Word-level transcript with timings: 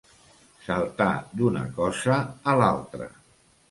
Saltar 0.67 1.11
d'una 1.43 1.63
cosa 1.79 2.19
a 2.55 2.61
l'altra. 2.65 3.17